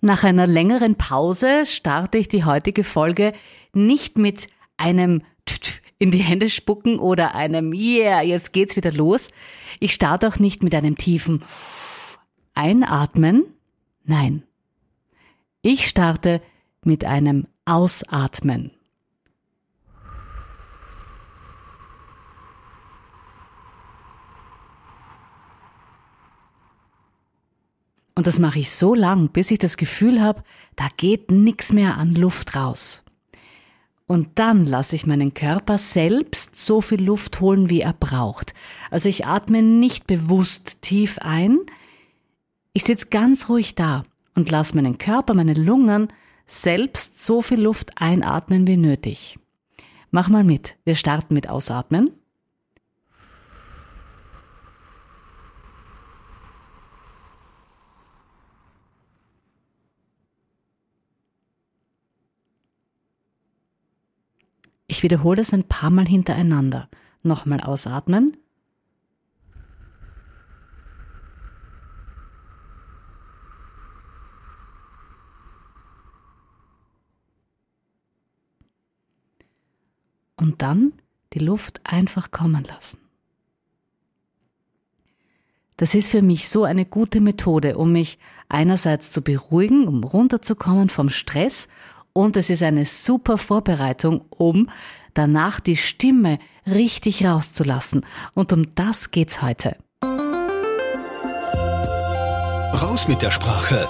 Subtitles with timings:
[0.00, 3.32] Nach einer längeren Pause starte ich die heutige Folge
[3.72, 5.22] nicht mit einem
[5.98, 9.30] in die Hände spucken oder einem Yeah, jetzt geht's wieder los.
[9.80, 11.42] Ich starte auch nicht mit einem tiefen
[12.54, 13.44] Einatmen.
[14.04, 14.44] Nein.
[15.62, 16.40] Ich starte
[16.84, 18.77] mit einem Ausatmen.
[28.18, 30.42] Und das mache ich so lang, bis ich das Gefühl habe,
[30.74, 33.04] da geht nichts mehr an Luft raus.
[34.08, 38.54] Und dann lasse ich meinen Körper selbst so viel Luft holen, wie er braucht.
[38.90, 41.60] Also ich atme nicht bewusst tief ein.
[42.72, 44.02] Ich sitze ganz ruhig da
[44.34, 46.08] und lasse meinen Körper, meine Lungen
[46.44, 49.38] selbst so viel Luft einatmen wie nötig.
[50.10, 50.74] Mach mal mit.
[50.84, 52.10] Wir starten mit Ausatmen.
[64.90, 66.88] Ich wiederhole das ein paar Mal hintereinander.
[67.22, 68.38] Nochmal ausatmen.
[80.36, 80.94] Und dann
[81.34, 82.98] die Luft einfach kommen lassen.
[85.76, 90.88] Das ist für mich so eine gute Methode, um mich einerseits zu beruhigen, um runterzukommen
[90.88, 91.68] vom Stress
[92.18, 94.68] und es ist eine super Vorbereitung, um
[95.14, 98.04] danach die Stimme richtig rauszulassen.
[98.34, 99.76] Und um das geht's heute.
[102.74, 103.86] Raus mit der Sprache.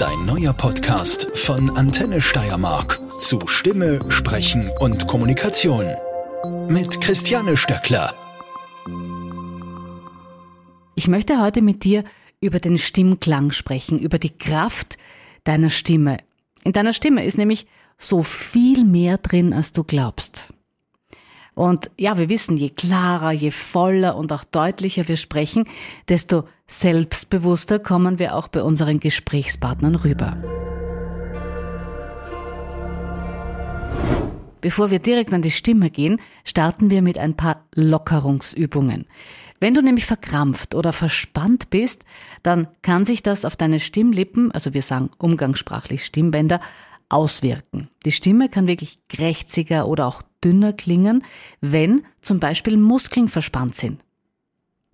[0.00, 5.86] Dein neuer Podcast von Antenne Steiermark zu Stimme, Sprechen und Kommunikation.
[6.68, 8.14] Mit Christiane Stöckler.
[10.96, 12.02] Ich möchte heute mit dir
[12.40, 14.98] über den Stimmklang sprechen, über die Kraft
[15.44, 16.16] deiner Stimme.
[16.64, 20.52] In deiner Stimme ist nämlich so viel mehr drin, als du glaubst.
[21.54, 25.64] Und ja, wir wissen, je klarer, je voller und auch deutlicher wir sprechen,
[26.08, 30.36] desto selbstbewusster kommen wir auch bei unseren Gesprächspartnern rüber.
[34.60, 39.06] Bevor wir direkt an die Stimme gehen, starten wir mit ein paar Lockerungsübungen.
[39.60, 42.04] Wenn du nämlich verkrampft oder verspannt bist,
[42.42, 46.60] dann kann sich das auf deine Stimmlippen, also wir sagen umgangssprachlich Stimmbänder,
[47.08, 47.88] auswirken.
[48.04, 51.24] Die Stimme kann wirklich krächziger oder auch dünner klingen,
[51.60, 54.00] wenn zum Beispiel Muskeln verspannt sind.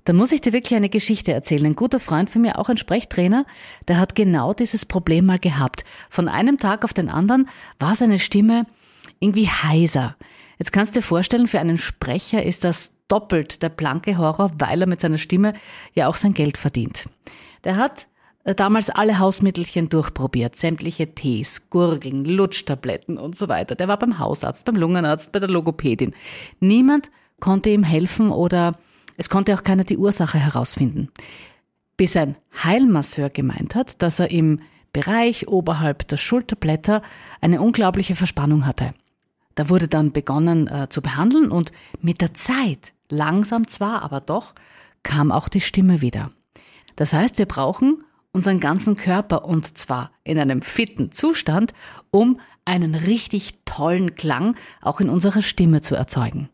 [0.04, 1.64] Da muss ich dir wirklich eine Geschichte erzählen.
[1.64, 3.46] Ein guter Freund von mir, auch ein Sprechtrainer,
[3.88, 5.84] der hat genau dieses Problem mal gehabt.
[6.10, 7.48] Von einem Tag auf den anderen
[7.78, 8.66] war seine Stimme
[9.18, 10.16] irgendwie heiser.
[10.58, 14.80] Jetzt kannst du dir vorstellen, für einen Sprecher ist das doppelt der blanke Horror, weil
[14.80, 15.54] er mit seiner Stimme
[15.94, 17.08] ja auch sein Geld verdient.
[17.64, 18.06] Der hat
[18.44, 23.74] äh, damals alle Hausmittelchen durchprobiert, sämtliche Tees, Gurgeln, Lutschtabletten und so weiter.
[23.74, 26.14] Der war beim Hausarzt, beim Lungenarzt, bei der Logopädin.
[26.60, 27.10] Niemand
[27.40, 28.78] konnte ihm helfen oder
[29.16, 31.08] es konnte auch keiner die Ursache herausfinden.
[31.96, 34.60] Bis ein Heilmasseur gemeint hat, dass er im
[34.92, 37.02] Bereich oberhalb der Schulterblätter
[37.40, 38.94] eine unglaubliche Verspannung hatte.
[39.54, 44.54] Da wurde dann begonnen äh, zu behandeln und mit der Zeit, langsam zwar, aber doch,
[45.02, 46.30] kam auch die Stimme wieder.
[46.96, 51.72] Das heißt, wir brauchen unseren ganzen Körper und zwar in einem fitten Zustand,
[52.10, 56.48] um einen richtig tollen Klang auch in unserer Stimme zu erzeugen.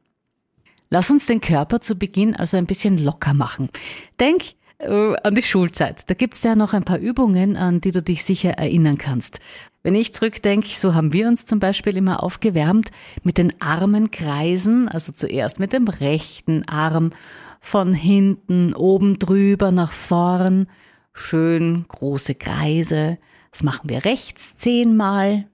[0.91, 3.71] Lass uns den Körper zu Beginn also ein bisschen locker machen.
[4.19, 4.43] Denk
[4.81, 6.09] äh, an die Schulzeit.
[6.09, 9.41] Da gibt's ja noch ein paar Übungen, an die du dich sicher erinnern kannst.
[9.83, 12.91] Wenn ich zurückdenke, so haben wir uns zum Beispiel immer aufgewärmt
[13.23, 17.13] mit den Armen kreisen, also zuerst mit dem rechten Arm
[17.61, 20.67] von hinten oben drüber nach vorn
[21.13, 23.19] schön große Kreise.
[23.51, 25.47] Das machen wir rechts zehnmal.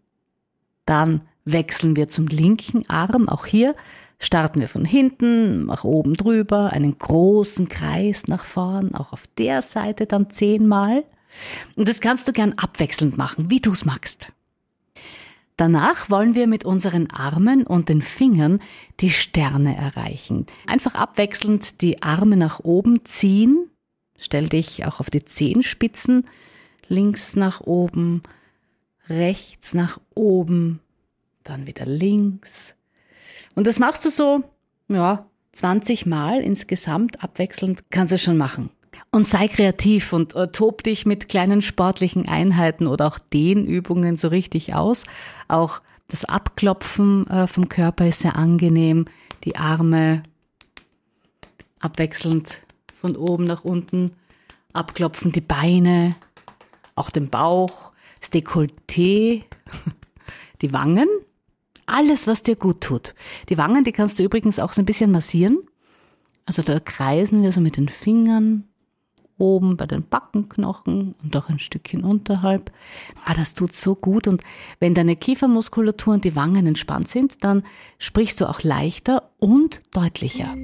[0.87, 3.29] Dann wechseln wir zum linken Arm.
[3.29, 3.75] Auch hier
[4.19, 9.63] starten wir von hinten nach oben drüber, einen großen Kreis nach vorn, auch auf der
[9.63, 11.05] Seite dann zehnmal.
[11.75, 14.33] Und das kannst du gern abwechselnd machen, wie du es magst.
[15.59, 18.61] Danach wollen wir mit unseren Armen und den Fingern
[19.01, 20.47] die Sterne erreichen.
[20.67, 23.71] Einfach abwechselnd die Arme nach oben ziehen
[24.19, 26.27] Stell dich auch auf die Zehenspitzen,
[26.89, 28.23] links nach oben,
[29.09, 30.81] rechts nach oben,
[31.45, 32.75] dann wieder links.
[33.55, 34.43] Und das machst du so,
[34.89, 38.71] ja, 20 Mal insgesamt abwechselnd kannst du schon machen.
[39.11, 44.29] Und sei kreativ und äh, tob dich mit kleinen sportlichen Einheiten oder auch Dehnübungen so
[44.29, 45.05] richtig aus.
[45.49, 49.07] Auch das Abklopfen äh, vom Körper ist sehr angenehm.
[49.45, 50.23] Die Arme
[51.81, 52.61] abwechselnd
[53.01, 54.13] von oben nach unten
[54.73, 56.17] abklopfen, die Beine,
[56.95, 57.93] auch den Bauch.
[58.21, 59.45] das Dekolleté,
[60.63, 61.09] die Wangen,
[61.87, 63.15] alles, was dir gut tut.
[63.49, 65.59] Die Wangen, die kannst du übrigens auch so ein bisschen massieren.
[66.45, 68.65] Also da kreisen wir so mit den Fingern
[69.39, 72.73] oben bei den Backenknochen und auch ein Stückchen unterhalb.
[73.25, 74.43] Ah, das tut so gut und
[74.81, 77.63] wenn deine Kiefermuskulatur und die Wangen entspannt sind, dann
[77.99, 80.55] sprichst du auch leichter und deutlicher.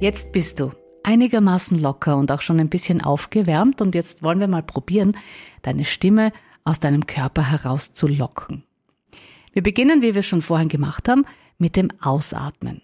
[0.00, 0.72] Jetzt bist du
[1.06, 5.16] einigermaßen locker und auch schon ein bisschen aufgewärmt und jetzt wollen wir mal probieren,
[5.62, 6.32] deine Stimme
[6.64, 8.64] aus deinem Körper herauszulocken.
[9.52, 11.24] Wir beginnen, wie wir es schon vorhin gemacht haben,
[11.58, 12.82] mit dem Ausatmen.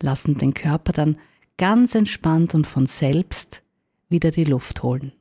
[0.00, 1.16] Lassen den Körper dann
[1.56, 3.62] ganz entspannt und von selbst
[4.08, 5.12] wieder die Luft holen.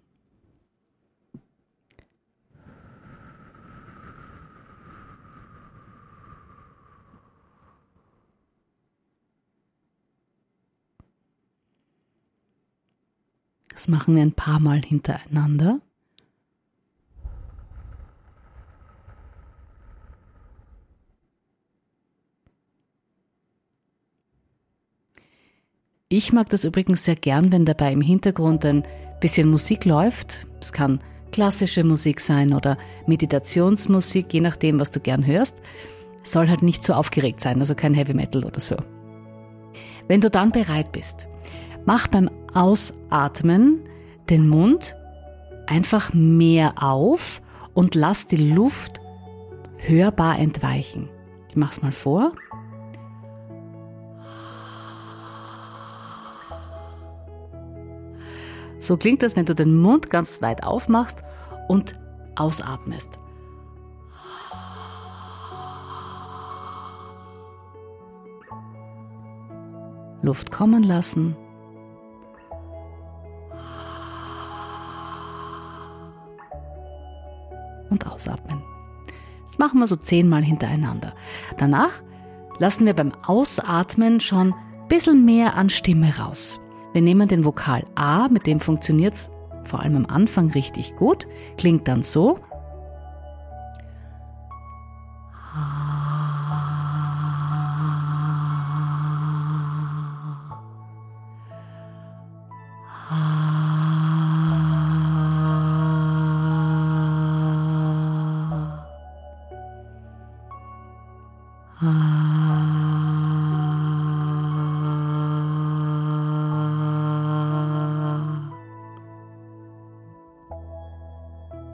[13.77, 15.79] Das machen wir ein paar Mal hintereinander.
[26.09, 28.83] Ich mag das übrigens sehr gern, wenn dabei im Hintergrund ein
[29.19, 30.47] bisschen Musik läuft.
[30.59, 31.00] Es kann
[31.31, 35.62] klassische Musik sein oder Meditationsmusik, je nachdem, was du gern hörst.
[36.24, 38.75] Soll halt nicht zu so aufgeregt sein, also kein Heavy Metal oder so.
[40.07, 41.27] Wenn du dann bereit bist,
[41.88, 43.80] mach beim Ausatmen
[44.30, 44.95] den Mund
[45.68, 47.42] einfach mehr auf
[47.74, 49.00] und lass die Luft
[49.78, 51.10] hörbar entweichen.
[51.48, 52.34] Ich mach's mal vor.
[58.80, 61.24] So klingt das, wenn du den Mund ganz weit aufmachst
[61.69, 61.98] und
[62.36, 63.18] ausatmest.
[70.22, 71.38] Luft kommen lassen
[77.97, 78.61] und ausatmen.
[79.47, 81.13] Das machen wir so zehnmal hintereinander.
[81.57, 82.01] Danach
[82.59, 86.59] lassen wir beim Ausatmen schon ein bisschen mehr an Stimme raus.
[86.94, 89.29] Wir nehmen den Vokal A, mit dem funktioniert es
[89.63, 91.27] vor allem am Anfang richtig gut,
[91.57, 92.39] klingt dann so.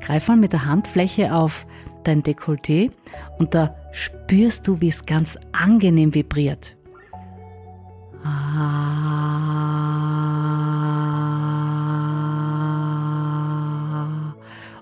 [0.05, 1.65] Greif mal mit der Handfläche auf
[2.03, 2.91] dein Dekolleté
[3.37, 6.75] und da spürst du, wie es ganz angenehm vibriert.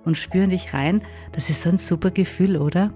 [0.03, 1.03] Und spüren dich rein.
[1.33, 2.91] Das ist so ein super Gefühl, oder?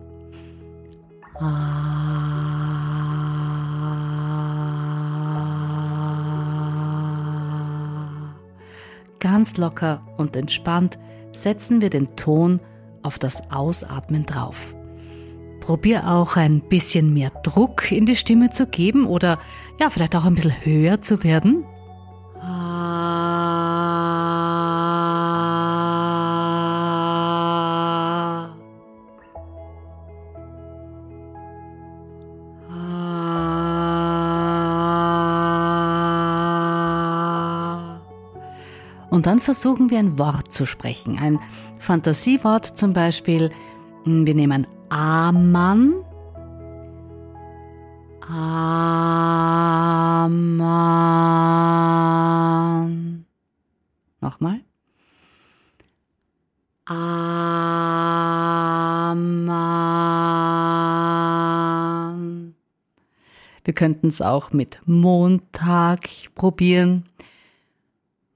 [9.19, 10.98] Ganz locker und entspannt
[11.38, 12.60] setzen wir den Ton
[13.04, 14.74] auf das Ausatmen drauf.
[15.60, 19.39] Probier auch ein bisschen mehr Druck in die Stimme zu geben oder
[19.80, 21.65] ja, vielleicht auch ein bisschen höher zu werden.
[39.25, 41.17] Dann versuchen wir ein Wort zu sprechen.
[41.17, 41.39] Ein
[41.79, 43.50] Fantasiewort zum Beispiel.
[44.03, 45.96] Hm, wir nehmen Amann.
[48.22, 48.75] Amann.
[54.22, 54.62] Nochmal.
[56.86, 57.25] Amann.
[63.63, 67.05] Wir könnten es auch mit Montag probieren.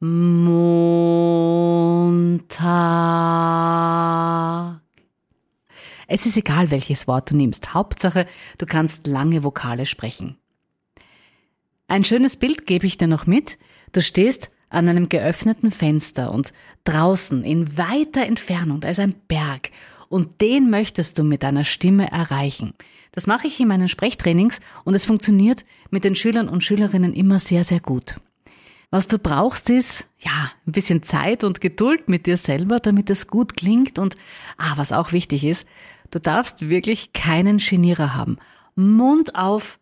[0.01, 0.79] Montag.
[6.08, 7.74] Es ist egal, welches Wort du nimmst.
[7.74, 8.25] Hauptsache,
[8.58, 10.38] du kannst lange Vokale sprechen.
[11.89, 13.58] Ein schönes Bild gebe ich dir noch mit.
[13.91, 16.53] Du stehst an einem geöffneten Fenster und
[16.86, 19.72] draußen in weiter Entfernung, da ist ein Berg
[20.08, 22.74] und den möchtest du mit deiner Stimme erreichen.
[23.12, 27.39] Das mache ich in meinen Sprechtrainings und es funktioniert mit den Schülern und Schülerinnen immer
[27.39, 28.15] sehr, sehr gut.
[28.91, 33.27] Was du brauchst ist, ja, ein bisschen Zeit und Geduld mit dir selber, damit es
[33.27, 34.15] gut klingt und,
[34.58, 35.67] ah, was auch wichtig ist,
[36.10, 38.39] du darfst wirklich keinen Genierer haben.
[38.75, 39.77] Mund auf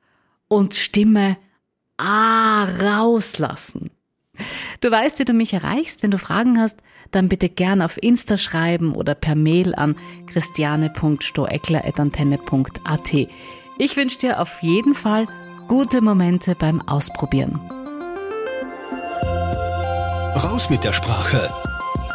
[0.49, 1.37] und Stimme
[1.97, 3.91] ah rauslassen.
[4.81, 6.03] Du weißt, wie du mich erreichst.
[6.03, 6.77] Wenn du Fragen hast,
[7.11, 9.95] dann bitte gern auf Insta schreiben oder per Mail an
[10.27, 13.13] christiane.stoeckler.antenne.at.
[13.79, 15.25] Ich wünsche dir auf jeden Fall
[15.67, 17.86] gute Momente beim Ausprobieren.
[20.37, 21.49] Raus mit der Sprache.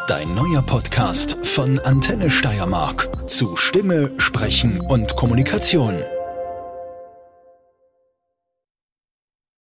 [0.06, 5.96] Dein neuer Podcast von Antenne Steiermark zu Stimme, Sprechen und Kommunikation.